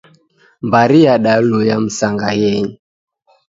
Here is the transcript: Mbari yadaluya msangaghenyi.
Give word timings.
Mbari 0.67 0.99
yadaluya 1.07 1.75
msangaghenyi. 1.85 2.75